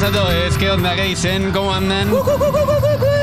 [0.00, 0.94] Buenas a todos, ¿qué onda?
[0.96, 1.50] ¿Qué dicen?
[1.52, 2.08] ¿Cómo andan?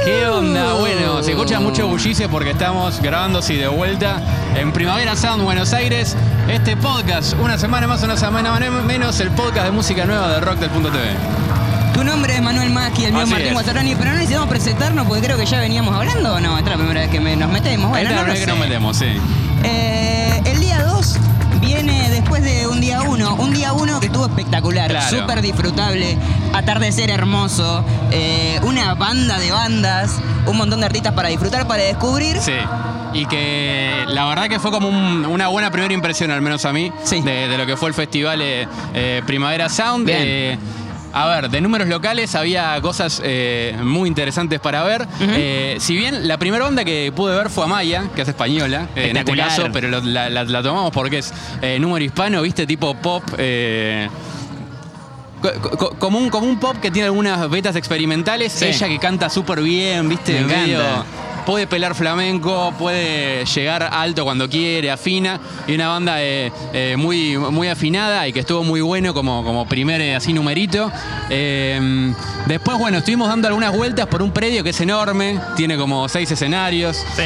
[0.06, 0.74] ¿Qué onda?
[0.74, 4.22] Bueno, se escucha mucho bullicio porque estamos grabando así de vuelta
[4.56, 6.16] en Primavera Sound Buenos Aires.
[6.48, 8.52] Este podcast, una semana más, una semana
[8.86, 11.08] menos, el podcast de música nueva de Rock del Punto TV.
[11.96, 13.54] Tu nombre es Manuel Macchi, el mío Así Martín es.
[13.54, 16.78] Guatarani, pero no necesitamos presentarnos porque creo que ya veníamos hablando o no, esta es
[16.78, 17.90] la primera vez que me- nos metemos.
[17.90, 19.18] Bueno, Esta es la primera que nos metemos, sí.
[19.64, 20.87] Eh, el día 2
[21.60, 25.18] viene después de un día 1, un día 1 que estuvo espectacular, Claro.
[25.20, 26.18] súper disfrutable,
[26.54, 30.12] atardecer hermoso, eh, una banda de bandas,
[30.46, 32.38] un montón de artistas para disfrutar, para descubrir.
[32.40, 32.54] Sí.
[33.14, 36.74] Y que la verdad que fue como un- una buena primera impresión, al menos a
[36.74, 37.22] mí, Sí.
[37.22, 40.06] de, de lo que fue el festival eh, eh, Primavera Sound.
[40.06, 40.60] Bien.
[41.24, 45.08] A ver, de números locales había cosas eh, muy interesantes para ver.
[45.20, 49.10] Eh, si bien la primera banda que pude ver fue Amaya, que es española, eh,
[49.10, 51.34] en este caso, pero lo- la, la- la tomamos porque es
[51.80, 53.24] número hispano, viste, tipo pop.
[55.42, 58.54] co- co- como, un, como un pop que tiene algunas vetas experimentales.
[58.54, 58.66] Sí.
[58.66, 61.06] Ella que canta súper bien, viste, Me encanta.
[61.48, 65.40] Puede pelar flamenco, puede llegar alto cuando quiere, afina.
[65.66, 69.66] Y una banda eh, eh, muy, muy afinada y que estuvo muy bueno como, como
[69.66, 70.92] primer eh, así numerito.
[71.30, 72.14] Eh,
[72.48, 76.30] después, bueno, estuvimos dando algunas vueltas por un predio que es enorme, tiene como seis
[76.30, 76.98] escenarios.
[77.16, 77.24] Sí.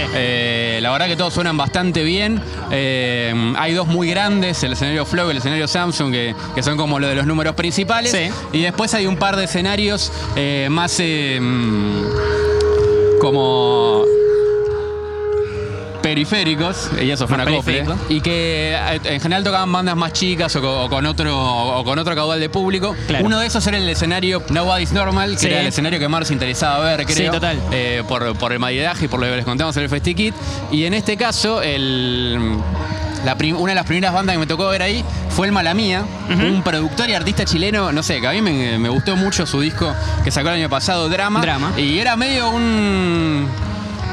[0.80, 2.40] La verdad que todos suenan bastante bien.
[2.70, 6.78] Eh, hay dos muy grandes, el escenario Flow y el escenario Samsung, que, que son
[6.78, 8.12] como lo de los números principales.
[8.12, 8.30] Sí.
[8.54, 10.12] Y después hay un par de escenarios
[10.70, 12.04] más mm,
[13.20, 13.71] como
[16.02, 17.98] periféricos, y eso fue una cofre, periférico.
[18.10, 21.38] y que eh, en general tocaban bandas más chicas o, co- o con otro
[21.80, 22.96] o con otro caudal de público.
[23.08, 23.26] Claro.
[23.26, 25.48] Uno de esos era el escenario Nobody's Normal, que Sí.
[25.48, 27.16] era el escenario que más nos interesaba ver, creo.
[27.18, 27.60] Sí, total.
[27.72, 30.34] eh, por, por el maridaje y por lo que les contamos en el FestiKit.
[30.72, 32.40] Y en este caso, el,
[33.26, 36.04] la prim- una de las primeras bandas que me tocó ver ahí fue el Malamía,
[36.30, 39.62] un productor y artista chileno, no sé, que a mí me, me gustó mucho su
[39.62, 39.94] disco
[40.24, 41.42] que sacó el año pasado, Drama.
[41.42, 41.72] Drama.
[41.78, 43.48] Y era medio un.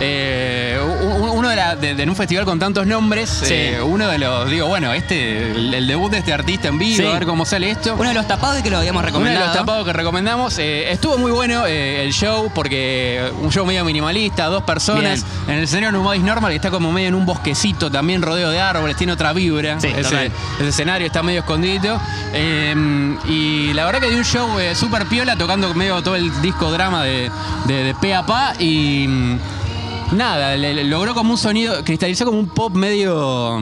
[0.00, 0.47] eh,
[1.76, 3.54] de, de un festival con tantos nombres, Sí.
[3.54, 6.96] eh, uno de los, digo, bueno, este, el, el debut de este artista en vivo,
[6.96, 7.06] Sí.
[7.06, 7.94] a ver cómo sale esto.
[7.98, 9.46] Uno de los tapados que lo habíamos Uno de recomendado.
[9.46, 10.58] los tapados que recomendamos.
[10.58, 15.24] eh, estuvo muy bueno eh, el show porque un show medio minimalista, dos personas.
[15.46, 18.60] En el escenario Numadis Normal que está como medio en un bosquecito, también rodeo de
[18.60, 19.80] árboles, tiene otra vibra.
[19.80, 20.30] Sí, ese,
[20.60, 22.00] escenario está medio escondido.
[22.32, 26.70] Eh, y la verdad que dio un show súper piola, tocando medio todo el disco
[26.70, 27.30] drama de,
[27.66, 28.52] de, de a pa.
[28.58, 29.06] Y
[30.12, 33.60] nada, logró como un sonido, cristalizó como un pop medio.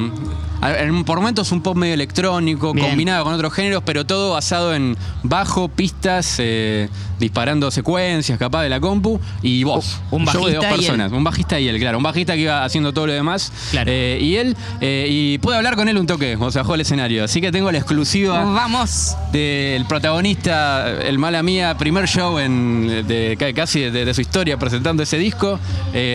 [0.71, 2.88] En- Por momentos un pop medio electrónico, Bien.
[2.88, 6.88] combinado con otros géneros, pero todo basado en bajo, pistas, eh,
[7.19, 10.00] disparando secuencias capaz de la compu y voz.
[10.10, 10.81] Un Show de dos bajista y él.
[10.81, 11.12] personas.
[11.12, 11.99] Un bajista y él, claro.
[11.99, 13.53] Un bajista que iba haciendo todo lo demás.
[13.71, 13.91] Claro.
[13.93, 16.81] Eh, y él, eh, y pude hablar con él un toque, o sea, bajó el
[16.82, 17.25] escenario.
[17.25, 19.16] Así que tengo la exclusiva Vamos.
[19.32, 25.03] del protagonista, el mala mía, primer show en, de, casi de, de su historia presentando
[25.03, 25.59] ese disco,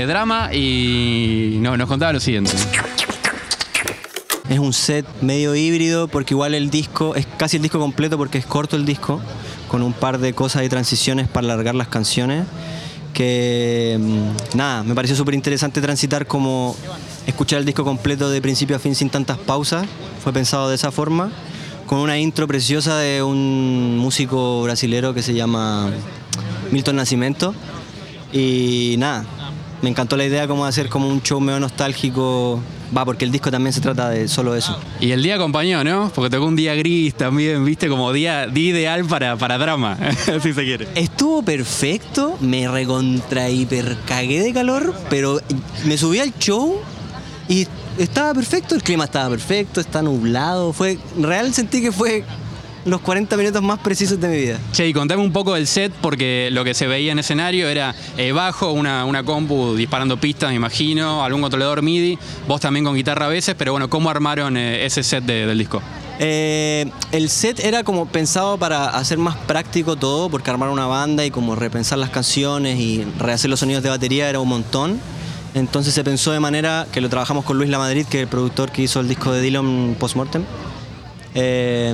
[0.07, 2.51] drama, y no, nos contaba lo siguiente.
[4.51, 8.37] Es un set medio híbrido porque igual el disco es casi el disco completo porque
[8.37, 9.21] es corto el disco,
[9.69, 12.45] con un par de cosas y transiciones para alargar las canciones.
[13.13, 16.75] Que mm, nada, me pareció súper interesante transitar como
[17.25, 19.87] escuchar el disco completo de principio a fin sin tantas pausas.
[20.21, 21.31] Fue pensado de esa forma,
[21.87, 25.91] con una intro preciosa de un músico brasilero que se llama
[26.73, 27.55] Milton Nascimento.
[28.33, 29.23] Y nada,
[29.81, 32.59] me encantó la idea como hacer como un show medio nostálgico.
[32.95, 34.77] Va, porque el disco también se trata de solo eso.
[34.99, 36.11] Y el día acompañó, ¿no?
[36.13, 39.97] Porque tocó un día gris también, viste, como día, día ideal para, para drama,
[40.43, 40.87] si se quiere.
[40.95, 45.39] Estuvo perfecto, me recontra hiper cagué de calor, pero
[45.85, 46.81] me subí al show
[47.47, 52.25] y estaba perfecto, el clima estaba perfecto, está nublado, fue real sentí que fue
[52.85, 54.59] los 40 minutos más precisos de mi vida.
[54.71, 57.93] Che, y contame un poco del set, porque lo que se veía en escenario era
[58.17, 62.95] eh, bajo, una, una compu disparando pistas, me imagino, algún controlador MIDI, vos también con
[62.95, 65.81] guitarra a veces, pero bueno, ¿cómo armaron eh, ese set de- del disco?
[66.23, 71.25] Eh, el set era como pensado para hacer más práctico todo, porque armar una banda
[71.25, 74.99] y como repensar las canciones y rehacer los sonidos de batería era un montón.
[75.53, 78.71] Entonces se pensó de manera que lo trabajamos con Luis Lamadrid, que es el productor
[78.71, 80.43] que hizo el disco de Dylan Postmortem.
[81.33, 81.93] Eh,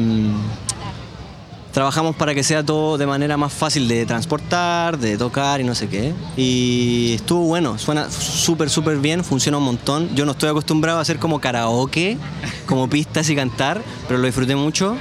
[1.78, 5.76] trabajamos para que sea todo de manera más fácil de transportar, de tocar y no
[5.76, 6.12] sé qué.
[6.36, 10.10] Y estuvo bueno, suena súper, súper bien, funciona un montón.
[10.16, 12.18] Yo no estoy acostumbrado a hacer como karaoke,
[12.66, 14.98] como pistas y cantar, pero lo disfruté mucho.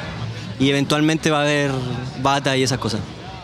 [0.61, 1.70] Y eventualmente va a haber
[2.23, 3.00] bata y esas cosas.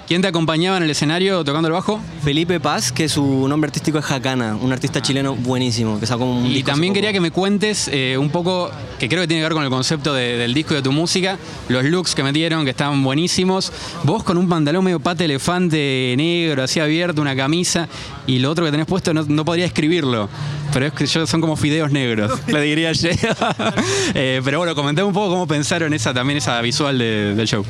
[0.08, 1.99] ¿Quién te acompañaba en el escenario tocando el bajo?
[2.22, 6.44] Felipe Paz, que su nombre artístico es Jacana, un artista chileno buenísimo, que sacó un
[6.46, 9.52] Y también quería que me cuentes eh, un poco, que creo que tiene que ver
[9.54, 11.38] con el concepto de- del disco y de tu música,
[11.69, 13.72] los looks que metieron, que estaban buenísimos.
[14.04, 17.88] Vos con un pantalón medio pata elefante negro, así abierto, una camisa,
[18.26, 20.28] y lo otro que tenés puesto no, no podría escribirlo.
[20.75, 23.08] Pero es que yo son como fideos negros, le diría yo.
[24.14, 27.64] Eh, pero bueno, comentame un poco cómo pensaron esa también esa visual de- del show.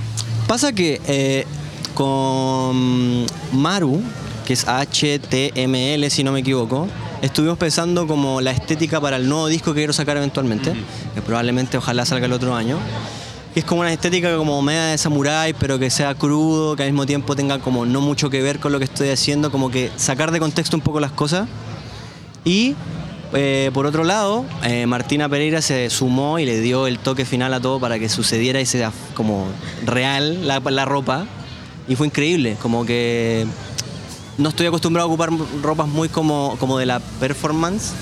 [0.48, 1.46] Pasa que eh,
[1.94, 4.02] con Maru,
[4.46, 6.88] que es HTML si no me equivoco,
[7.22, 10.74] estuvimos pensando como la estética para el nuevo disco que quiero sacar eventualmente,
[11.14, 12.78] que probablemente ojalá salga el otro año.
[13.54, 16.88] Que es como una estética como media de samurái, pero que sea crudo, que al
[16.88, 19.90] mismo tiempo tenga como no mucho que ver con lo que estoy haciendo, como que
[19.96, 21.48] sacar de contexto un poco las cosas.
[22.44, 22.74] Y
[23.34, 27.54] eh, por otro lado, eh, Martina Pereira se sumó y le dio el toque final
[27.54, 29.46] a todo para que sucediera y sea como
[29.84, 31.26] real la, la ropa.
[31.88, 33.46] Y fue increíble, como que
[34.38, 35.30] no estoy acostumbrado a ocupar
[35.62, 37.92] ropas muy como, como de la performance.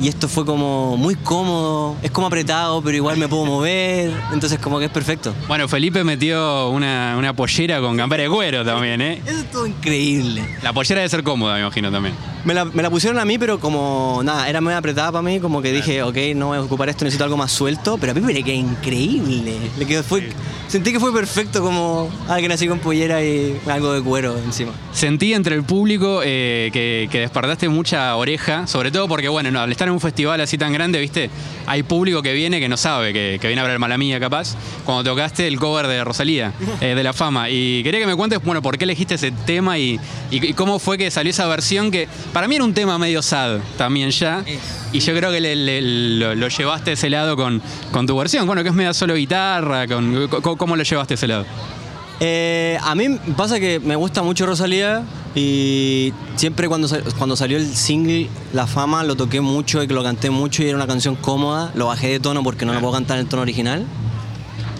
[0.00, 4.58] Y esto fue como muy cómodo, es como apretado, pero igual me puedo mover, entonces
[4.58, 5.34] como que es perfecto.
[5.46, 9.22] Bueno, Felipe metió una, una pollera con campera de cuero también, ¿eh?
[9.24, 10.42] Eso es todo increíble.
[10.62, 12.14] La pollera debe ser cómoda, me imagino también.
[12.44, 15.38] Me la, me la pusieron a mí, pero como, nada, era muy apretada para mí,
[15.38, 18.14] como que dije, ok, no voy a ocupar esto, necesito algo más suelto, pero a
[18.16, 19.54] mí me le quedó increíble.
[19.78, 20.28] Le quedó, fue,
[20.66, 24.72] sentí que fue perfecto como alguien así con pollera y algo de cuero encima.
[24.92, 29.60] Sentí entre el público eh, que, que despertaste mucha oreja, sobre todo porque, bueno, no,
[29.60, 31.28] al estar en un festival así tan grande, viste,
[31.66, 34.54] hay público que viene que no sabe, que, que viene a ver el Malamía capaz,
[34.84, 37.50] cuando tocaste el cover de Rosalía, eh, de La Fama.
[37.50, 39.98] Y quería que me cuentes, bueno, por qué elegiste ese tema y,
[40.30, 43.22] y- y cómo fue que salió esa versión que para mí era un tema medio
[43.22, 44.44] sad también ya.
[44.92, 45.82] Y yo creo que le- le-
[46.18, 49.14] lo, lo llevaste a ese lado con, con tu versión, bueno, que es media solo
[49.16, 51.44] guitarra, con, co- ¿cómo lo llevaste a ese lado?
[52.24, 55.02] Eh, a mí pasa que me gusta mucho Rosalía
[55.34, 56.88] y siempre cuando,
[57.18, 60.76] cuando salió el single La Fama lo toqué mucho y lo canté mucho y era
[60.76, 61.72] una canción cómoda.
[61.74, 63.84] Lo bajé de tono porque no lo puedo cantar en el tono original.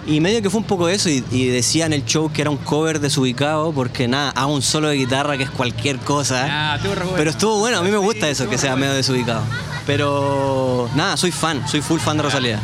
[0.06, 2.50] Y medio que fue un poco eso y, y decía en el show que era
[2.50, 6.76] un cover desubicado porque nada, hago un solo de guitarra que es cualquier cosa.
[6.76, 7.16] Estuvo re bueno.
[7.16, 9.42] Pero estuvo bueno, a mí me gusta eso, que sea medio desubicado.
[9.84, 12.60] Pero nada, soy fan, soy full fan de Rosalía.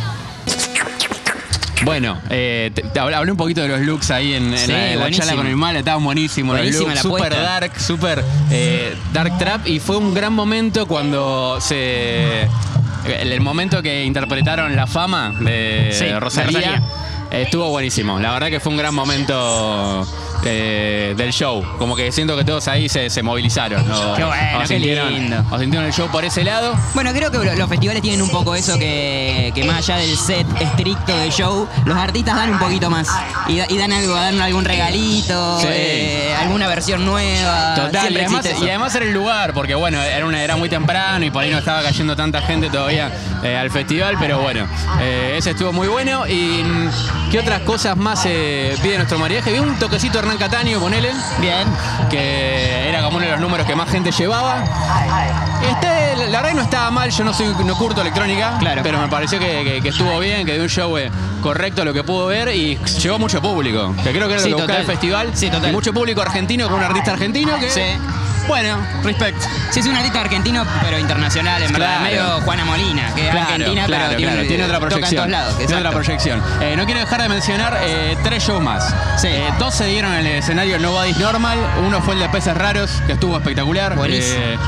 [1.89, 4.93] Bueno, eh, te, te hablé un poquito de los looks ahí en, en Sí, la,
[4.93, 7.41] en la charla con el mal, estaban buenísimos los looks, puesta.
[7.41, 13.83] dark, super eh, dark trap y fue un gran momento cuando se el, el momento
[13.83, 16.83] que interpretaron la fama de Sí, Rosalía, Rosalía.
[17.31, 18.19] estuvo buenísimo.
[18.19, 20.07] La verdad que fue un gran momento
[20.45, 21.65] del show.
[21.79, 23.87] Como que siento que todos ahí se, se movilizaron.
[23.89, 24.15] ¿no?
[24.15, 25.45] Qué bueno, O qué sintieron- lindo.
[25.51, 26.75] o sintieron el show por ese lado.
[26.95, 30.17] Bueno, creo que lo- los festivales tienen un poco eso que, que más allá del
[30.17, 33.09] set estricto de show, los artistas dan un poquito más.
[33.49, 35.67] Y, da- y dan algo, dan algún regalito, Sí.
[35.71, 37.75] eh, alguna versión nueva.
[37.75, 41.25] Total, y además, y además era el lugar, porque bueno, era, una, era muy temprano
[41.25, 43.11] y por ahí no estaba cayendo tanta gente todavía
[43.43, 44.67] eh, al festival, pero bueno,
[45.01, 46.27] eh, ese estuvo muy bueno.
[46.27, 49.53] ¿Y mm, qué otras cosas más pide nuestro mariaje?
[49.53, 51.11] Vi un toquecito Hernán Cataño, ponele,
[51.41, 51.67] Bien.
[52.11, 54.63] que era como uno de los números que más gente llevaba.
[55.63, 58.83] Este, la verdad no estaba mal, yo no soy no curto electrónica, Claro.
[58.85, 61.11] pero me pareció que, que- que estuvo bien, que dio un show eh,
[61.43, 64.51] correcto a lo que pudo ver y llegó mucho público, que creo que era Sí,
[64.51, 65.31] lo que buscaba el festival.
[65.33, 65.71] Sí, total.
[65.71, 67.71] Y mucho público argentino con un artista argentino que...
[67.71, 67.81] Sí.
[68.49, 69.41] Bueno, respect.
[69.71, 71.99] Sí, es un artista argentino, pero internacional, en verdad.
[71.99, 72.03] Claro.
[72.05, 74.17] Medio Juana Molina, que es Claro, argentina, claro, pero
[74.47, 75.17] tiene, otra toca en proyección.
[75.17, 75.59] todos lados.
[75.59, 76.43] Tiene otra proyección.
[76.63, 78.95] Eh, no quiero dejar de mencionar eh, tres shows más.
[79.19, 79.29] Sí.
[79.29, 81.59] Eh, dos se dieron en el escenario Nobody's Normal.
[81.87, 83.95] Uno fue el de Peces Raros, que estuvo espectacular.
[83.97, 84.41] Buenísimo.
[84.43, 84.59] Eh,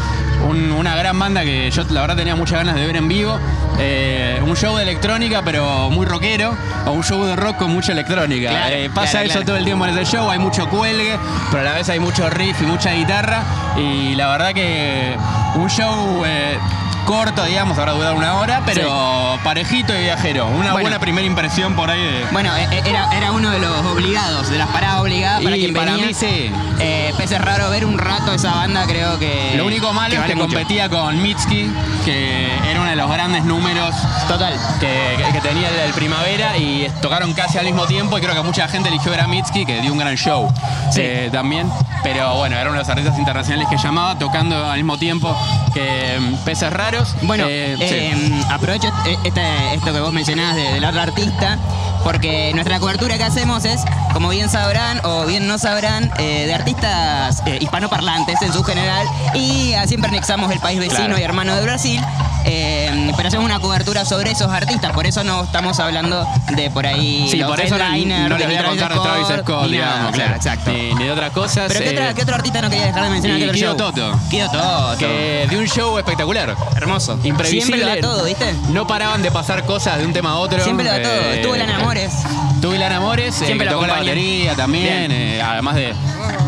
[0.46, 3.38] un- una gran banda que yo la verdad tenía muchas ganas de ver en vivo.
[3.82, 6.54] Eh, un show de electrónica, pero muy rockero.
[6.86, 8.50] O un show de rock con mucha electrónica.
[8.50, 9.46] Claro, Eh, pasa claro, eso claro.
[9.46, 10.30] todo el tiempo en ese show.
[10.30, 11.18] Hay mucho cuelgue,
[11.50, 13.42] pero a la vez hay mucho riff y mucha guitarra.
[13.76, 15.16] Y la verdad que
[15.54, 16.58] un show eh,
[17.04, 20.46] corto, digamos, habrá durado una hora, pero parejito y viajero.
[20.46, 20.80] Una Bueno.
[20.80, 22.24] buena primera impresión por ahí de.
[22.32, 25.60] Bueno, eh, eh, era, era uno de los obligados, de las paradas obligadas para Y
[25.60, 26.06] quien para venía.
[26.06, 26.52] mí sí.
[26.78, 29.54] Eh, pese es raro ver un rato esa banda, creo que.
[29.56, 30.48] Lo único malo es vale que mucho.
[30.54, 31.70] competía con Mitski,
[32.04, 33.94] que era uno de los grandes números
[34.28, 34.54] Total.
[34.78, 38.34] que, que- que tenía el, el primavera y tocaron casi al mismo tiempo y creo
[38.34, 40.52] que mucha gente eligió ver a Mitski que dio un gran show
[40.90, 41.00] Sí.
[41.02, 41.70] eh, también
[42.02, 45.36] pero bueno era uno de los artistas internacionales que llamaba tocando al mismo tiempo
[45.72, 47.84] que mm, Peces Raros Bueno, Eh, sí.
[47.84, 51.58] eh, aprovecho este- este- esto que vos mencionabas de- del otro artista,
[52.04, 53.80] porque nuestra cobertura que hacemos es,
[54.12, 59.74] como bien sabrán o bien no sabrán, eh, de artistas hispanoparlantes en su general, y
[59.86, 61.18] siempre anexamos el país vecino Claro.
[61.18, 62.00] y hermano de Brasil.
[62.44, 66.86] Eh, pero hacemos una cobertura sobre esos artistas, por eso no estamos hablando de por
[66.86, 67.28] ahí.
[67.30, 70.36] Sí, los por eso no, les voy a contar de Travis Scott, digamos, claro, claro.
[70.36, 70.70] exacto.
[70.72, 71.64] Ni, ni de otras cosas.
[71.68, 73.38] Pero ¿qué, otra- eh, qué otro artista no quería dejar de mencionar?
[73.38, 73.76] y ¿Qué otro Kido show?
[73.76, 74.20] Toto.
[74.30, 74.98] Kido Toto.
[74.98, 76.56] que de un show espectacular.
[76.76, 77.18] Hermoso.
[77.24, 77.76] Imprevisible.
[77.76, 78.54] Siempre lo da todo, ¿viste?
[78.70, 80.62] No paraban de pasar cosas de un tema a otro.
[80.62, 81.12] Siempre lo da todo.
[81.12, 82.12] Eh, Estuvo Lana Amores.
[82.60, 85.94] Tuve Lana Amores, eh, Siempre que tocó la batería también, eh, además de,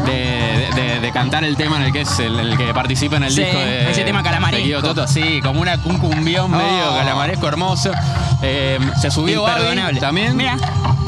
[0.07, 3.25] de, de- de cantar el tema en el que es el, el que participa en
[3.25, 4.67] el Sí, disco de ese tema calamaresco.
[4.67, 6.97] de Toto, sí, como una, un cumbión medio Oh.
[6.97, 7.91] calamaresco hermoso.
[8.43, 10.01] Eh, se subió Imperdonable.
[10.01, 10.37] también.
[10.37, 10.57] Mira.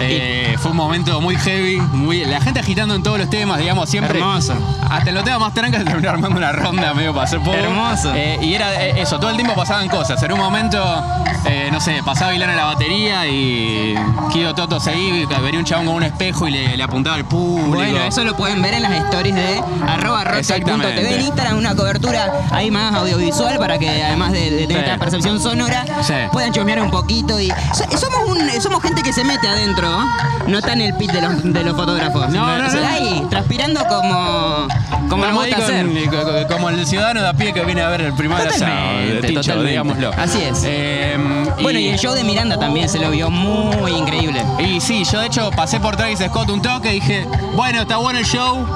[0.00, 3.88] Eh, fue un momento muy heavy, muy, la gente agitando en todos los temas, digamos,
[3.88, 4.18] siempre.
[4.18, 4.54] Hermoso.
[4.90, 7.56] Hasta en los temas más trancas se terminó armando una ronda medio para hacer poco.
[7.56, 8.12] Hermoso.
[8.14, 10.22] Eh, y era eh, eso, todo el tiempo pasaban cosas.
[10.22, 10.82] En un momento,
[11.46, 13.94] eh, no sé, pasaba Ilana la batería y
[14.32, 17.24] Kido Toto se iba, venía un chabón con un espejo y le, le apuntaba al
[17.24, 17.74] público.
[17.76, 21.14] Bueno, eso lo pueden ver en las stories de arroba Exactamente.
[21.14, 24.90] en Instagram, una cobertura ahí más audiovisual para que además de, de tener Sí.
[24.90, 26.14] esta percepción sonora Sí.
[26.32, 29.83] puedan chusmear un poquito y so- somos un- somos gente que se mete adentro,
[30.46, 32.28] no está en el pit de los, de los fotógrafos.
[32.30, 32.86] No, no, no.
[32.88, 34.66] ahí, transpirando como
[35.08, 35.86] como nos Estamos ahí gusta hacer.
[35.86, 38.38] con- co- co- como el ciudadano de a pie que viene a ver el primer
[38.48, 39.70] asado Totalmente, de Tincho, totalmente.
[39.70, 40.10] digámoslo.
[40.16, 40.62] Así es.
[40.64, 41.16] Eh,
[41.62, 44.42] Bueno, y el show de Miranda también se lo vio muy increíble.
[44.58, 47.96] Y sí, yo de hecho pasé por Travis Scott un toque y dije, bueno, está
[47.98, 48.66] bueno el show.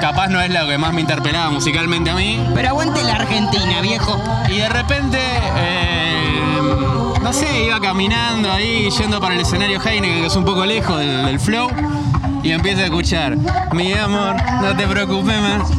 [0.00, 2.38] Capaz no es lo que más me interpelaba musicalmente a mí.
[2.54, 4.18] Pero aguante la Argentina, viejo.
[4.50, 5.18] Y de repente,
[5.56, 6.33] eh,
[7.24, 10.98] no sé, iba caminando ahí, yendo para el escenario Heineken, que es un poco lejos
[10.98, 11.68] del, del flow,
[12.42, 13.36] y empiezo a escuchar,
[13.72, 15.70] mi amor, no te preocupes más.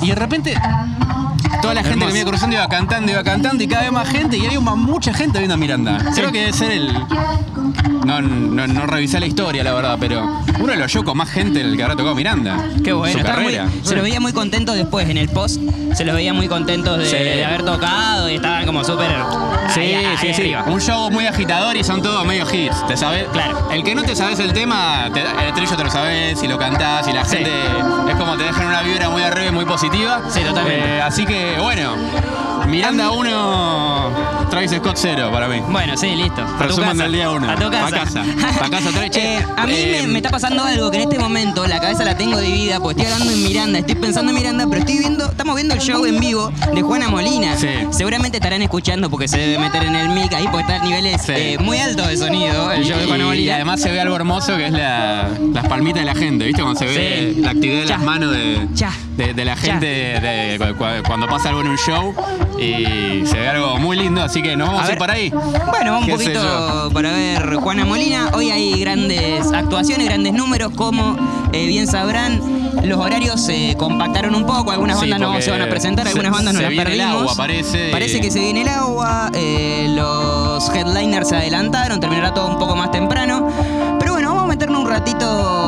[0.00, 0.54] Y de repente,
[1.60, 2.06] toda la gente Hermoso.
[2.08, 4.60] que me iba cruzando iba cantando, iba cantando, y cada vez más gente, y había
[4.60, 5.98] más- mucha gente viendo a Miranda.
[6.14, 6.96] Creo que debe ser el...
[8.04, 11.30] No, no, no revisé la historia, la verdad, pero uno de los shows con más
[11.30, 12.56] gente en el que habrá tocado Miranda.
[12.82, 15.60] Qué bueno, Su muy- se los veía muy contentos después en el post,
[15.94, 17.16] se los veía muy contentos de, Sí.
[17.16, 19.10] de haber tocado y estaban como súper
[19.74, 20.40] Sí, ahí- ahí sí, sí.
[20.42, 20.64] arriba.
[20.66, 23.24] Un show muy agitador y son todos medio hits, ¿te sabes?
[23.32, 23.68] Claro.
[23.70, 26.58] El que no te sabes el tema, te- el estribillo te lo sabes y lo
[26.58, 27.36] cantás y la Sí.
[27.36, 27.52] gente
[28.08, 30.22] es como te dejan una vibra muy arriba y muy positiva.
[30.28, 30.96] Sí, totalmente.
[30.96, 31.94] Eh, así que, bueno,
[32.70, 35.60] Miranda 1, Travis Scott 0 para mí.
[35.68, 36.42] Bueno, sí, listo.
[36.42, 37.02] A tu Resumen casa.
[37.02, 37.50] del día uno.
[37.50, 37.90] A tu casa.
[38.04, 38.24] Casa.
[38.60, 39.10] Pa' casa, Travis.
[39.10, 41.80] Che, Eh, a mí eh, me, me está pasando algo que en este momento la
[41.80, 44.98] cabeza la tengo dividida porque estoy hablando en Miranda, estoy pensando en Miranda, pero estoy
[44.98, 47.56] viendo, estamos viendo el show en vivo de Juana Molina.
[47.56, 47.68] Sí.
[47.90, 51.22] Seguramente estarán escuchando porque se debe meter en el mic ahí porque está a niveles
[51.22, 51.32] Sí.
[51.34, 53.54] eh, muy altos de sonido el Y, show de Juana y Molina.
[53.56, 56.62] además se ve algo hermoso que es la- las palmitas de la gente, ¿viste?
[56.62, 57.40] Cuando se ve Sí.
[57.40, 57.96] la actividad de Ya.
[57.96, 58.92] las manos de, Ya.
[59.16, 59.60] de, de la Ya.
[59.60, 62.14] gente de- de- cu- cu- cuando pasa algo en un show
[62.60, 64.92] y se ve algo muy lindo, así que nos vamos a, ver.
[64.94, 65.30] ir para ahí.
[65.30, 68.30] Bueno, un ¿Qué sé poquito para ver Juana Molina.
[68.34, 71.16] Hoy hay grandes actuaciones, grandes números, como
[71.52, 72.40] eh, bien sabrán,
[72.84, 76.10] los horarios se compactaron un poco, algunas Sí, bandas no se van a presentar, se-
[76.12, 77.22] algunas bandas no se las viene el perdimos.
[77.22, 82.34] agua, parece, y- Parece que se viene el agua, eh, los headliners se adelantaron, terminará
[82.34, 83.48] todo un poco más temprano.
[83.98, 85.59] Pero bueno, vamos a meternos un ratito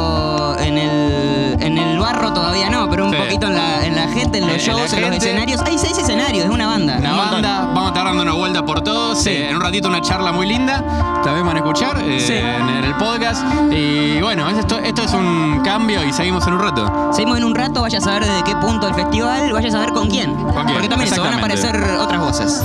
[2.53, 3.17] todavía no, pero un Sí.
[3.17, 5.61] poquito en la, en la gente, en los En la shows, en los escenarios.
[5.63, 6.97] Hay seis escenarios, es una banda.
[6.99, 9.23] Una banda, vamos a estar dando una vuelta por todos.
[9.23, 9.31] Sí.
[9.31, 10.83] eh, en un ratito una charla muy linda.
[11.25, 12.35] También van a escuchar eh, Sí.
[12.35, 13.43] en, en el podcast.
[13.71, 17.11] Y bueno, esto, esto es un cambio y seguimos en un rato.
[17.13, 19.93] Seguimos en un rato, vaya a saber desde qué punto del festival, vaya a saber
[19.93, 20.35] con quién.
[20.35, 22.63] quién, Porque también eso, van a aparecer otras voces.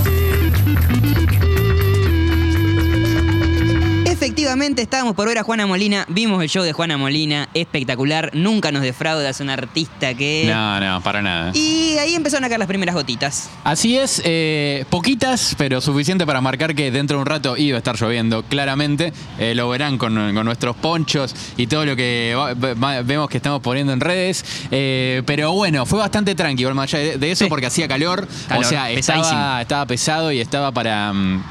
[4.48, 8.72] Efectivamente, estábamos por ver a Juana Molina, vimos el show de Juana Molina, espectacular, nunca
[8.72, 10.46] nos defrauda, es un artista que...
[10.48, 11.52] No, no, para nada.
[11.54, 13.50] Y ahí empezaron a caer las primeras gotitas.
[13.66, 17.80] Así es, eh, poquitas, pero suficiente para marcar que dentro de un rato iba a
[17.80, 19.12] estar lloviendo, claramente.
[19.38, 23.36] Eh, lo verán con, con nuestros ponchos y todo lo que va- va- vemos que
[23.38, 24.46] estamos poniendo en redes.
[24.72, 27.50] Eh, pero bueno, fue bastante tranquilo, más allá de, de eso, Sí.
[27.50, 28.26] porque hacía calor.
[28.48, 31.12] Calor, o sea, estaba pesado y estaba para.
[31.12, 31.44] mm,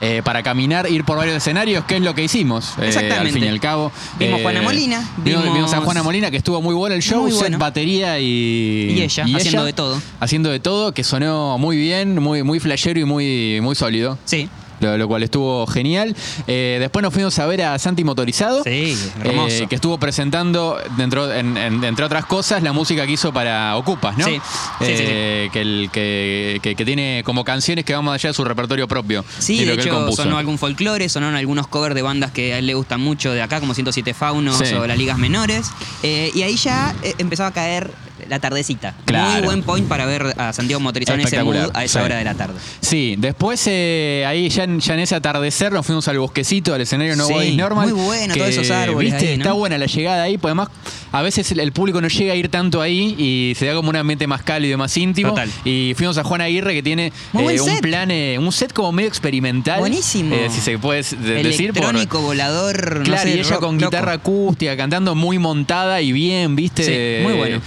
[0.00, 3.44] eh, para caminar, ir por varios escenarios, que es lo que hicimos, eh, al fin
[3.44, 3.92] y al cabo.
[4.18, 7.22] Vimos Juana Molina, Vimos, vimos- vimos a Juana Molina, que estuvo muy bueno el show,
[7.22, 7.58] Muy set, bueno.
[7.58, 10.00] batería y, Y ella, haciendo de todo.
[10.20, 14.18] haciendo de todo, que sonó muy bien, muy, muy flashero y muy, muy sólido.
[14.24, 14.48] Sí.
[14.80, 16.14] Lo, lo cual estuvo genial.
[16.46, 18.62] Eh, después nos fuimos a ver a Santi Motorizado.
[18.64, 19.64] Sí, hermoso.
[19.64, 23.76] eh, que estuvo presentando, dentro, en- en- entre otras cosas, la música que hizo para
[23.76, 24.24] Ocupas, ¿no?
[24.24, 24.32] Sí,
[24.78, 25.04] sí, sí, sí.
[25.06, 28.44] Eh, Que, el, que, que- que tiene como canciones que van más allá de su
[28.44, 29.24] repertorio propio.
[29.38, 32.74] Sí, de hecho sonó algún folclore, sonaron algunos covers de bandas que a él le
[32.74, 35.70] gustan mucho de acá, como 107 Faunos o las ligas menores.
[36.02, 37.90] Eh, y ahí ya empezaba a caer
[38.28, 38.94] la tardecita.
[39.04, 39.32] Claro.
[39.32, 42.04] Muy buen point para ver a Santiago motorizado en ese mood a esa sí.
[42.04, 42.54] hora de la tarde.
[42.80, 46.80] Sí, después eh, ahí ya en, ya en ese atardecer nos fuimos al bosquecito, al
[46.80, 47.90] escenario No Sí, Normal.
[47.92, 49.42] muy bueno, que, todos esos árboles Viste, ahí, ¿no?
[49.44, 50.68] está buena la llegada ahí, pues además
[51.12, 53.90] a veces el, el público no llega a ir tanto ahí y se da como
[53.90, 55.30] un ambiente más cálido, más íntimo.
[55.30, 55.50] Total.
[55.64, 59.08] Y fuimos a Juan Aguirre que tiene eh, un plan, eh, un set como medio
[59.08, 59.80] experimental.
[59.80, 60.34] Buenísimo.
[60.34, 61.72] eh, si se puede de- decir.
[61.72, 63.86] por- Electrónico, volador, no Claro, sé, y ella rock con loco.
[63.90, 66.84] guitarra acústica, cantando muy montada y bien, ¿viste?
[66.84, 67.60] Sí, muy bueno.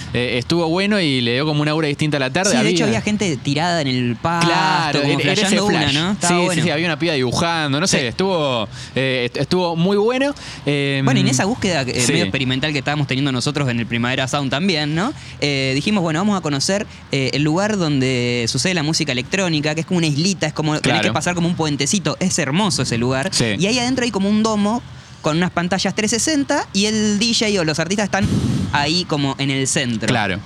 [0.44, 2.52] Estuvo bueno y le dio como una aura distinta a la tarde.
[2.52, 5.92] Sí, de hecho había gente tirada en el pasto, Claro, como era- ese una.
[5.94, 6.12] ¿no?
[6.12, 6.54] Estaba sí, bueno.
[6.54, 8.06] sí, sí, había una piba dibujando, no sé, Sí.
[8.08, 10.36] estuvo, eh, est- estuvo muy bueno.
[10.66, 13.86] Eh, Bueno, y en esa búsqueda eh, medio experimental que estábamos teniendo nosotros en el
[13.86, 15.14] Primavera Sound también, ¿no?
[15.40, 19.82] Eh, dijimos, bueno, vamos a conocer eh, el lugar donde sucede la música electrónica, que
[19.82, 21.04] es como una islita, es como tenés Claro.
[21.10, 23.32] que pasar como un puentecito, es hermoso ese lugar.
[23.58, 24.84] Y ahí adentro hay como un domo
[25.24, 28.27] con unas pantallas 360 y el DJ o los artistas están
[28.74, 30.08] ahí como en el centro.
[30.08, 30.38] Claro.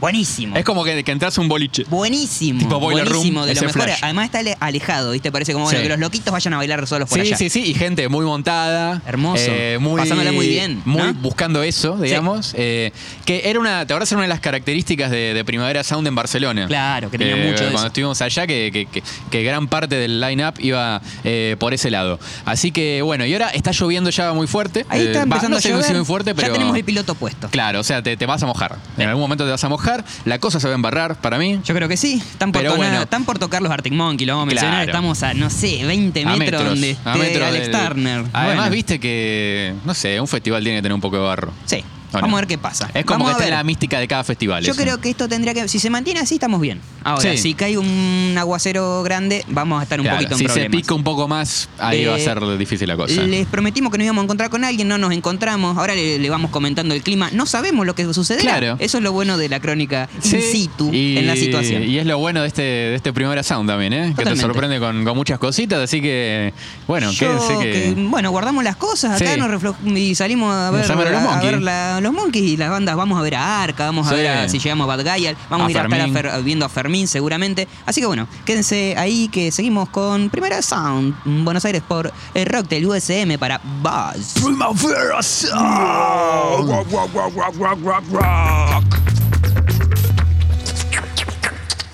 [0.00, 0.56] Buenísimo.
[0.56, 1.84] Es como que, que entras a un boliche.
[1.88, 2.58] Buenísimo.
[2.58, 3.82] Tipo Boiler buenísimo, Room, de lo ese mejor.
[3.82, 3.98] flash.
[4.02, 5.32] Además está ale- alejado, ¿viste?
[5.32, 5.82] Parece como bueno, Sí.
[5.84, 7.36] que los loquitos vayan a bailar solos por Sí, allá.
[7.36, 9.00] sí, sí, y gente muy montada.
[9.06, 9.44] Hermoso.
[9.48, 11.14] eh, muy, Pasándola muy bien, Muy ¿no?
[11.14, 12.52] buscando eso, digamos.
[12.56, 12.92] eh,
[13.24, 16.14] que era una, te acordás, era una de las características de, de Primavera Sound en
[16.14, 16.66] Barcelona.
[16.66, 17.86] Claro, que tenía Eh, mucho de Cuando eso.
[17.88, 22.18] estuvimos allá, que, que- que- que gran parte del line-up iba eh, por ese lado.
[22.44, 24.84] Así que, bueno, y ahora está lloviendo ya muy fuerte.
[24.88, 25.94] Ahí Eh, está va, empezando no sé a llover.
[25.96, 26.48] muy fuerte, pero.
[26.48, 27.48] Ya tenemos el piloto puesto.
[27.48, 28.76] Claro, o sea, te, te vas a mojar.
[28.98, 29.93] En algún momento te vas a mojar.
[30.24, 31.60] La cosa se va a embarrar para mí.
[31.64, 32.14] Yo creo que sí.
[32.14, 33.02] Están por, Pero tonar- bueno.
[33.02, 34.74] están por tocar los Arctic Monkey, lo vamos a mencionar.
[34.84, 34.90] Claro.
[34.90, 38.24] Estamos a, no sé, 20 A metros, donde esté metros Alex del- Turner.
[38.32, 41.52] Además, Bueno, viste que, no sé, un festival tiene que tener un poco de barro.
[41.66, 41.84] Sí.
[42.18, 42.90] ¿O Vamos a ver qué pasa.
[42.94, 43.58] Es como Vamos que a está en ver.
[43.58, 44.62] la mística de cada festival.
[44.64, 44.82] Yo eso.
[44.82, 45.68] creo que esto tendría que.
[45.68, 46.80] Si se mantiene así, estamos bien.
[47.02, 47.38] Ahora, Sí.
[47.38, 50.76] si cae un aguacero grande, vamos a estar un Claro, poquito en si se problemas.
[50.82, 53.22] pica un poco más, ahí va a Eh, ser difícil la cosa.
[53.22, 55.76] Les prometimos que nos íbamos a encontrar con alguien, no nos encontramos.
[55.76, 57.30] Ahora le, le vamos comentando el clima.
[57.32, 58.42] No sabemos lo que sucederá.
[58.58, 58.76] Claro.
[58.78, 61.82] Eso es lo bueno de la crónica Sí, in situ y, en la situación.
[61.84, 63.96] Y es lo bueno de este, de este Primera Sound también, ¿eh?
[63.96, 64.42] Que te Totalmente.
[64.42, 66.52] sorprende con, con muchas cositas, así que,
[66.86, 67.72] bueno, Yo quédense que...
[67.72, 69.38] que, bueno, guardamos las cosas acá Sí.
[69.40, 71.50] nos reflo- y salimos a ver, Nos a los a- a Monkeys.
[71.52, 72.96] ver la- los Monkeys y las bandas.
[72.96, 75.64] Vamos a ver a Arca, vamos a ver a- si llegamos a Bad Guy, vamos
[75.64, 76.14] A a ir a estar a Fermín.
[76.14, 77.68] Fer- viendo a Fermín seguramente.
[77.86, 82.46] Así que bueno, quédense ahí que seguimos con Primera Sound en Buenos Aires por el
[82.46, 84.34] Rock del USM para Buzz.
[84.42, 85.64] Primavera Sound.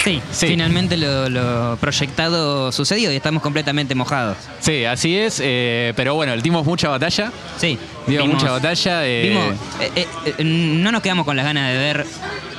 [0.02, 0.47] Sí, Sí.
[0.49, 4.37] finalmente lo, lo proyectado sucedió y estamos completamente mojados.
[4.61, 7.30] Sí, así es, eh, pero bueno, el dimos mucha batalla.
[7.59, 7.78] Sí.
[8.07, 9.07] Dio vimos- mucha batalla.
[9.07, 9.54] eh, Vimos,
[9.95, 12.07] eh, no nos quedamos con las ganas de ver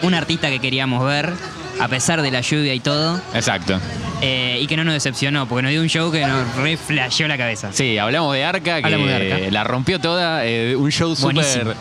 [0.04, 1.32] un artista que queríamos ver,
[1.80, 3.80] a pesar de la lluvia y todo, Exacto.
[4.22, 7.38] eh, y que no nos decepcionó, porque nos dio un show que nos reflasheó la
[7.38, 7.70] cabeza.
[7.74, 9.52] Sí, hablamos de Arca, que Hablamos de Arca.
[9.52, 10.46] la rompió toda.
[10.46, 11.74] eh, un show Buenísimo.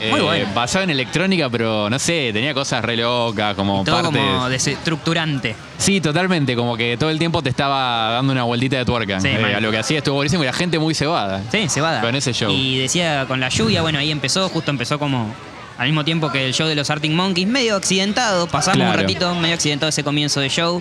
[0.00, 0.46] Eh, Muy bueno.
[0.54, 5.54] basado en electrónica, pero no sé, tenía cosas re locas, como Todo como desestructurante.
[5.78, 9.20] Sí, totalmente, como que todo el tiempo te estaba dando una vueltita de tuerca.
[9.20, 11.42] Sí, eh, a lo que hacía estuvo buenísimo y la gente muy cebada.
[11.50, 12.50] Sí, va Con ese show.
[12.52, 15.34] Y decía con la lluvia, bueno, ahí empezó, justo empezó como
[15.78, 18.92] al mismo tiempo que el show de los Arctic Monkeys, medio accidentado, pasamos Claro.
[18.92, 20.80] un ratito, medio accidentado ese comienzo de show.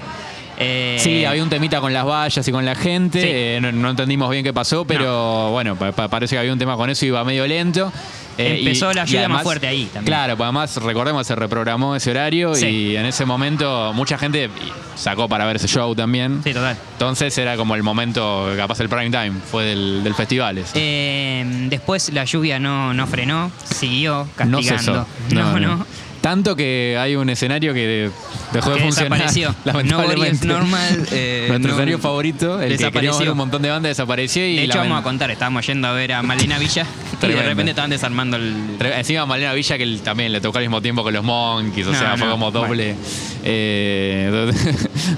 [0.58, 3.20] Eh, Sí, había un temita con las vallas y con la gente.
[3.22, 3.28] Sí.
[3.30, 6.60] eh, no, no entendimos bien qué pasó, pero bueno, pa- pa- parece que había un
[6.60, 7.92] tema con eso, iba medio lento.
[8.38, 10.06] Eh, Empezó y- la lluvia además- más fuerte ahí también.
[10.06, 12.66] Claro, pues además recordemos se reprogramó ese horario Sí.
[12.68, 14.50] y en ese momento mucha gente
[14.96, 16.42] sacó para ver ese show también.
[16.44, 16.78] Sí, total.
[16.94, 20.58] Entonces era como el momento, capaz el prime time, fue del, del festival.
[20.58, 20.72] ese.
[20.76, 25.08] Eh, después la lluvia no, no frenó, siguió no castigando.
[25.32, 25.60] no.
[25.60, 25.86] no.
[26.26, 28.10] Tanto que hay un escenario que
[28.52, 29.12] dejó de funcionar.
[29.20, 29.56] desapareció.
[29.64, 30.36] Lamentablemente.
[30.38, 33.20] Is normal, eh, Nuestro no- escenario favorito, el que queríamos desapareció.
[33.20, 35.92] ver un montón de bandas, desapareció y De hecho, vamos a contar, estábamos yendo a
[35.92, 36.88] ver a Malena Villa
[37.22, 38.56] y de repente estaban desarmando el.
[38.80, 41.92] Encima Malena Villa que él también le tocó al mismo tiempo que los Monkeys, o
[41.92, 42.96] No, sea, fue no, como doble,
[43.44, 44.52] eh,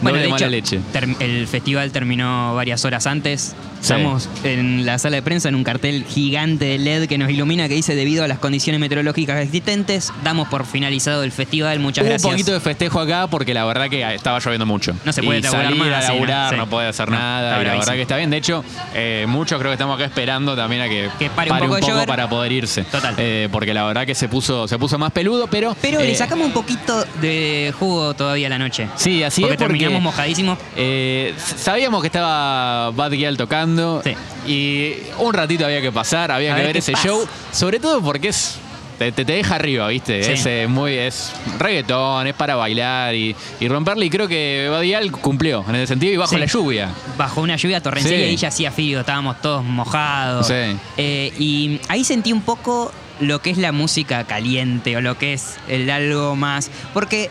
[0.02, 0.80] Bueno, de mala hecho, leche.
[1.22, 3.56] el festival terminó varias horas antes.
[3.80, 3.94] Sí.
[3.94, 7.68] Estamos en la sala de prensa en un cartel gigante de LED que nos ilumina
[7.70, 10.66] que dice debido a las condiciones meteorológicas existentes, damos por
[10.98, 11.80] finalizado el festival.
[11.80, 12.26] Muchas Hubo gracias.
[12.26, 14.94] un poquito de festejo acá porque la verdad que estaba lloviendo mucho.
[15.06, 16.58] No se puede y laburar salir más, a no, laburar, sí.
[16.58, 17.62] no, puede hacer No, nada.
[17.62, 18.30] Y la verdad que está bien.
[18.30, 21.60] De hecho, eh, muchos creo que estamos acá esperando también a que, Que pare un
[21.60, 22.08] poco llover.
[22.08, 22.84] para poder irse.
[22.84, 23.16] Total.
[23.18, 25.76] Eh, porque la verdad que se puso, se puso más peludo, pero.
[25.82, 28.88] Pero eh, le sacamos un poquito de jugo todavía a la noche.
[28.96, 29.58] Sí, así porque es.
[29.60, 30.58] Porque terminamos mojadísimos.
[30.76, 34.02] eh, sabíamos que estaba Bad Gyal tocando.
[34.04, 34.16] Sí.
[34.48, 37.08] Y un ratito había que pasar, había A que ver ese pasa.
[37.08, 37.28] show.
[37.52, 38.60] Sobre todo porque es.
[38.98, 40.24] Te, te- te deja arriba, ¿viste?
[40.24, 40.32] Sí.
[40.32, 40.94] Es eh, muy.
[40.94, 44.06] Es reggaetón, es para bailar y, y romperle.
[44.06, 46.40] Y creo que Bad Gyal cumplió en ese sentido y bajo Sí.
[46.40, 46.90] la lluvia.
[47.18, 48.28] Bajo una lluvia torrencial Sí.
[48.30, 50.48] y ya hacía frío, estábamos todos mojados.
[50.48, 50.54] Sí.
[50.98, 55.34] Eh, y ahí sentí un poco lo que es la música caliente o lo que
[55.34, 56.72] es el algo más.
[56.94, 57.30] Porque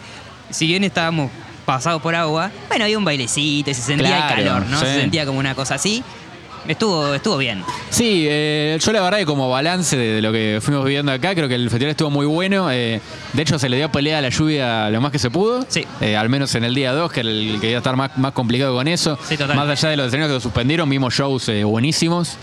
[0.50, 1.30] si bien estábamos
[1.64, 4.78] pasados por agua, bueno, había un bailecito y se sentía Claro, el calor, ¿no?
[4.78, 6.04] Se sentía como una cosa así.
[6.68, 7.62] Estuvo, estuvo bien.
[7.90, 11.34] Sí, eh, yo la verdad que como balance de, de lo que fuimos viviendo acá,
[11.34, 12.70] creo que el festival estuvo muy bueno.
[12.70, 13.00] eh,
[13.32, 15.64] de hecho, se le dio pelea a la lluvia lo más que se pudo.
[15.68, 15.84] Sí.
[16.00, 18.32] Eh, al menos en el día 2, que el que iba a estar más, más
[18.32, 19.18] complicado con eso.
[19.28, 19.56] Sí, total.
[19.56, 22.36] Más allá de los escenarios que lo suspendieron, vimos shows eh, buenísimos.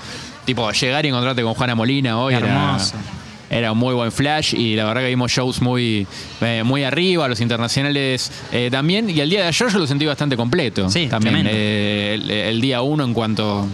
[0.46, 2.96] Tipo, llegar y encontrarte con Juana Molina hoy era, Hermoso.
[3.50, 6.06] era un muy buen flash y la verdad que vimos shows muy,
[6.42, 9.10] eh, muy arriba, los internacionales eh, también.
[9.10, 10.90] Y el día de ayer yo lo sentí bastante completo.
[10.90, 11.48] Sí, también.
[11.50, 13.66] eh, el, el día 1 en cuanto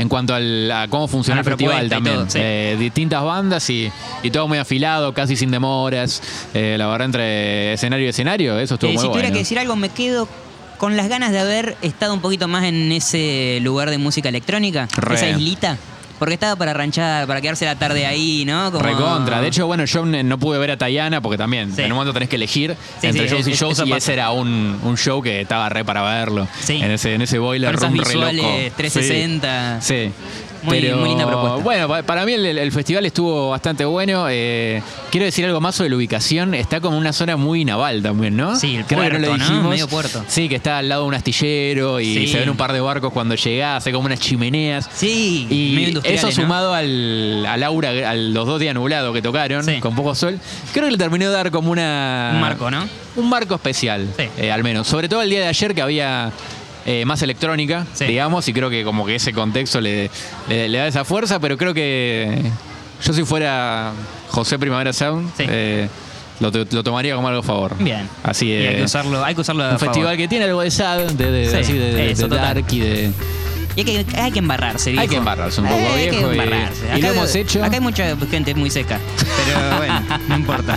[0.00, 2.16] en cuanto al- a cómo funciona A el festival también.
[2.16, 2.38] todo, sí.
[2.40, 3.90] Eh, distintas bandas y,
[4.22, 6.22] y todo muy afilado, casi sin demoras.
[6.54, 9.34] Eh, la verdad, entre escenario y escenario, eso estuvo Eh, muy si tuviera bueno.
[9.34, 10.28] que decir algo, me quedo
[10.78, 14.88] con las ganas de haber estado un poquito más en ese lugar de música electrónica,
[14.96, 15.14] Re.
[15.16, 15.76] esa islita.
[16.20, 18.70] Porque estaba para ranchar, para quedarse la tarde ahí, ¿no?
[18.70, 19.40] Como- Recontra.
[19.40, 21.80] De hecho, bueno, yo no pude ver a Tayana porque también Sí.
[21.82, 24.30] en un momento tenés que elegir Sí, entre sí, shows y shows y ese era
[24.30, 26.46] un, un show que estaba re para verlo.
[26.60, 26.74] Sí.
[26.80, 28.08] En ese, en ese boiler room re loco.
[28.10, 29.80] visuales 360.
[29.80, 30.12] Sí.
[30.62, 31.62] Muy- Pero, muy linda propuesta.
[31.62, 34.26] Bueno, pa- para mí el, el festival estuvo bastante bueno.
[34.28, 36.54] Eh, quiero decir algo más sobre la ubicación.
[36.54, 38.54] Está como una zona muy naval también, ¿no?
[38.56, 39.44] Sí, el Creo que puerto, lo ¿no?
[39.44, 39.70] dijimos.
[39.70, 40.24] Medio puerto.
[40.28, 42.26] Sí, que está al lado de un astillero y Sí.
[42.28, 44.88] se ven un par de barcos cuando llegás, hay como unas chimeneas.
[44.92, 46.32] Sí, medio Y industriales, eso ¿no?
[46.44, 49.80] sumado al, al aura, a los dos días nublados que tocaron, Sí.
[49.80, 50.38] con poco sol,
[50.72, 52.32] creo que le terminó de dar como una...
[52.34, 52.86] Un marco, ¿no?
[53.16, 54.24] Un marco especial, Sí.
[54.38, 54.86] eh, al menos.
[54.86, 56.30] Sobre todo el día de ayer que había
[56.92, 58.04] eh, más electrónica, Sí.
[58.06, 60.10] digamos, y creo que como que ese contexto le,
[60.48, 62.42] le- le da esa fuerza, pero creo que
[63.04, 63.92] yo si fuera
[64.28, 65.44] José Primavera Sound, Sí.
[65.48, 65.88] eh,
[66.40, 67.76] lo, to- lo tomaría como algo a favor.
[67.78, 68.08] Bien.
[68.24, 69.94] Así Y hay que usarlo, hay que usarlo a un favor.
[69.94, 72.54] festival que tiene algo de sad, de, de- Sí, así de, de- eso, de total.
[72.54, 73.10] dark y de...
[73.76, 75.02] Y hay que, hay que embarrarse, viejo.
[75.02, 76.98] Hay que embarrarse un poco, Hay viejo, que y- embarrarse.
[76.98, 77.62] y lo hemos hecho.
[77.64, 78.98] Acá hay mucha gente muy seca.
[79.46, 80.76] Pero bueno, no importa.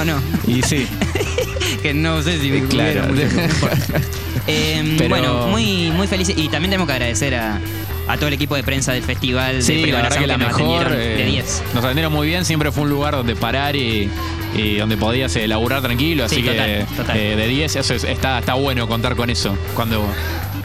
[0.00, 0.14] ¿O no?
[0.46, 0.86] Y sí.
[1.82, 3.00] que no sé si me Claro.
[3.04, 3.76] incluyeron no importa.
[4.50, 6.36] Eh, Pero- Bueno, muy, muy felices.
[6.36, 7.60] Y también tenemos que agradecer a,
[8.08, 10.42] a todo el equipo de prensa del festival de Sí, la Primavera verdad que Sound
[10.42, 10.82] la nos mejor.
[10.86, 11.62] atendieron eh, de 10.
[11.74, 14.10] Nos atendieron muy bien, siempre fue un lugar donde parar y,
[14.56, 17.16] y donde podías eh, laburar tranquilo, así Sí, que total.
[17.16, 20.04] eh, de 10 eso es- está, está bueno contar con eso cuando,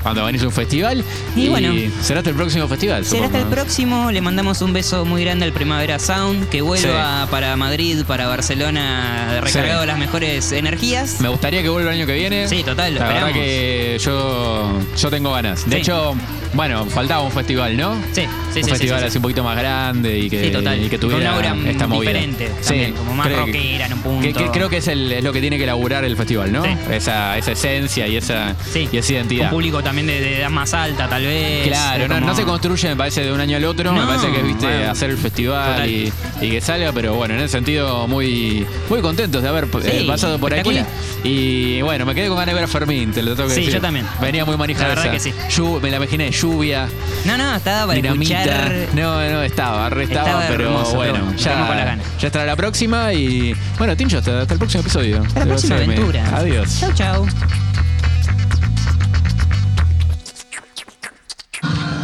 [0.06, 1.04] cuando venís a un festival.
[1.36, 1.74] Y bueno.
[2.04, 3.04] será hasta el próximo festival.
[3.06, 4.12] Será hasta el próximo.
[4.12, 6.48] Le mandamos un beso muy grande al Primavera Sound.
[6.50, 9.88] Que vuelva para Madrid, para Barcelona, recargado Sí.
[9.88, 11.22] las mejores energías.
[11.22, 12.48] Me gustaría que vuelva el año que viene.
[12.48, 13.48] Sí, total, lo La verdad esperamos.
[13.50, 15.66] que yo, yo tengo ganas.
[15.68, 15.82] De Sí.
[15.82, 16.14] hecho,
[16.54, 17.96] bueno, faltaba un festival, ¿no?
[18.12, 18.22] Sí,
[18.54, 19.08] sí, un festival sí, sí.
[19.08, 22.12] así un poquito más grande y que, y que Con tuviera una aura esta movida.
[22.12, 24.22] diferente también, como más creo rockera en un punto.
[24.22, 26.64] que- que creo que es, el- es lo que tiene que laburar el festival, ¿no?
[26.92, 29.50] Esa, esa esencia y esa, y esa Un identidad.
[29.50, 31.68] público también de, de edad más alta, tal vez.
[31.68, 33.94] Claro, no, como- no se construye, me parece, de un año al otro.
[33.94, 34.92] me No, parece que viste bueno.
[34.92, 39.42] hacer el festival y, y que salga, pero bueno, en ese sentido, muy, muy contentos
[39.42, 40.80] de haber eh, Sí, pasado por aquí.
[41.24, 43.60] Y bueno, me quedé con ganas de ver a Fermín, te lo tengo que Sí,
[43.62, 43.76] decir.
[43.76, 44.06] yo también.
[44.22, 44.90] Venía muy manijada.
[44.90, 45.14] La verdad esa.
[45.14, 45.20] que
[45.52, 45.60] sí.
[45.62, 46.88] Llu- me la imaginé, lluvia,
[47.26, 48.44] No, no, estaba para dinamita.
[48.44, 48.76] escuchar.
[48.94, 52.06] No, no, estaba, re estaba, pero hermoso, bueno, bueno, estamos con las ya, ganas.
[52.20, 53.14] ya estará la próxima.
[53.14, 55.22] Y bueno, Tincho, hasta, hasta el próximo episodio.
[55.26, 56.38] Hasta la próxima aventura.
[56.38, 56.80] Adiós.
[56.80, 57.65] Chau, chau.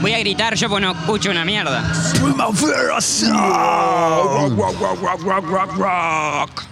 [0.02, 1.84] Voy a gritar yo porque no escucho una mierda.
[2.20, 4.58] Primavera Sound.
[4.58, 6.71] Rock, rock, rock, rock, rock, rock, rock.